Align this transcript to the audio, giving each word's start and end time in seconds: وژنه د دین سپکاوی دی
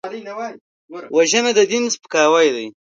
وژنه 1.15 1.51
د 1.57 1.59
دین 1.71 1.83
سپکاوی 1.95 2.47
دی 2.55 2.65